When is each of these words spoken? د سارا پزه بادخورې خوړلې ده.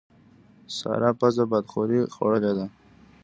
د 0.65 0.69
سارا 0.77 1.11
پزه 1.19 1.43
بادخورې 1.51 1.99
خوړلې 2.13 2.51
ده. 2.57 2.65